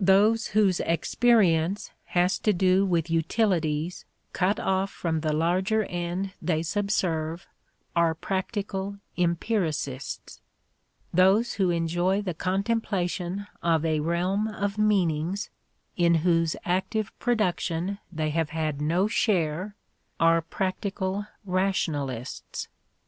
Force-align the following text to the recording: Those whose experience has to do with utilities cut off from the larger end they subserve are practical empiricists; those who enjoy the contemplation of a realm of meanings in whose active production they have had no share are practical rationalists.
Those 0.00 0.48
whose 0.48 0.80
experience 0.80 1.92
has 2.06 2.40
to 2.40 2.52
do 2.52 2.84
with 2.84 3.08
utilities 3.10 4.06
cut 4.32 4.58
off 4.58 4.90
from 4.90 5.20
the 5.20 5.32
larger 5.32 5.84
end 5.84 6.32
they 6.42 6.64
subserve 6.64 7.46
are 7.94 8.12
practical 8.12 8.98
empiricists; 9.16 10.40
those 11.14 11.52
who 11.52 11.70
enjoy 11.70 12.22
the 12.22 12.34
contemplation 12.34 13.46
of 13.62 13.84
a 13.84 14.00
realm 14.00 14.48
of 14.48 14.78
meanings 14.78 15.48
in 15.96 16.16
whose 16.26 16.56
active 16.64 17.16
production 17.20 18.00
they 18.10 18.30
have 18.30 18.50
had 18.50 18.80
no 18.82 19.06
share 19.06 19.76
are 20.18 20.42
practical 20.42 21.24
rationalists. 21.44 22.66